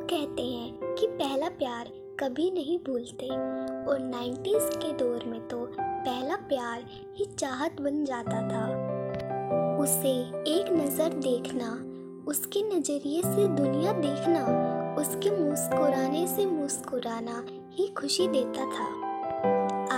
[0.00, 1.88] लोग कहते हैं कि पहला प्यार
[2.20, 3.26] कभी नहीं भूलते।
[3.86, 6.84] और 90s के दौर में तो पहला प्यार
[7.16, 8.64] ही चाहत बन जाता था।
[9.76, 10.12] उसे
[10.50, 11.70] एक नज़र देखना,
[12.26, 14.44] उसके नज़रिए से दुनिया देखना,
[14.98, 18.88] उसके मुस्कुराने से मुस्कुराना ही खुशी देता था।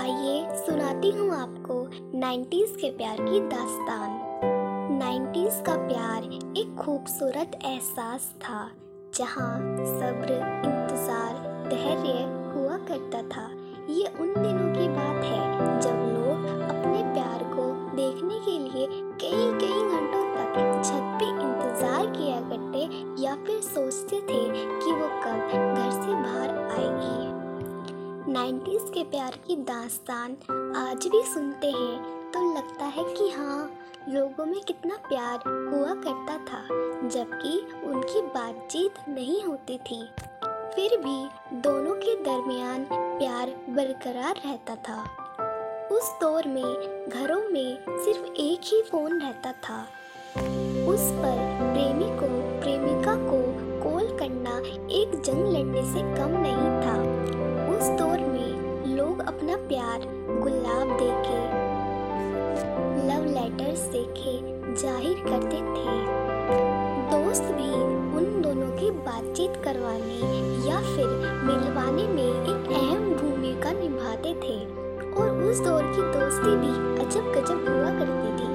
[0.00, 1.82] आइए सुनाती हूँ आपको
[2.18, 4.20] 90s के प्यार की दास्तान।
[4.98, 8.70] 90s का प्यार एक खूबसूरत एहसास था।
[9.14, 10.34] जहाँ सब्र,
[10.66, 11.34] इंतज़ार,
[11.68, 12.12] धैर्य
[12.52, 13.44] हुआ करता था।
[13.88, 17.64] ये उन दिनों की बात है जब लोग अपने प्यार को
[17.96, 18.86] देखने के लिए
[19.22, 25.08] कई कई घंटों तक छत पे इंतज़ार किया करते या फिर सोचते थे कि वो
[25.24, 30.36] कब घर से बाहर आएगी। 90s के प्यार की दास्तान
[30.78, 31.96] आज भी सुनते हैं
[32.32, 33.62] तो लगता है कि हाँ
[34.08, 36.60] लोगों में कितना प्यार हुआ करता था,
[37.08, 38.11] जबकि उनकी
[38.42, 39.96] बातचीत नहीं होती थी।
[40.74, 44.96] फिर भी दोनों के दरमियान प्यार बरकरार रहता था।
[45.88, 49.78] उस दौर में घरों में सिर्फ़ एक ही फ़ोन रहता था।
[50.88, 51.38] उस पर
[51.74, 53.38] प्रेमी को, प्रेमिका को
[53.84, 54.58] कॉल करना
[54.92, 56.96] एक जंग लड़ने से कम नहीं था।
[57.76, 60.08] उस दौर में लोग अपना प्यार,
[60.42, 61.40] गुलाब देके
[63.06, 64.36] लव लेटर्स देके
[64.74, 66.00] ज़ाहिर करते थे।
[67.12, 67.81] दोस्त भी
[69.32, 70.16] बातचीत करवाने
[70.68, 71.06] या फिर
[71.44, 74.56] मिलवाने में एक अहम भूमिका निभाते थे।
[75.14, 76.72] और उस दौर की दोस्ती भी
[77.04, 78.51] अजब गजब हुआ करती थी।